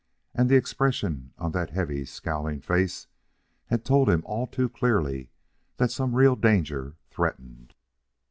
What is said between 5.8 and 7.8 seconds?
some real danger threatened.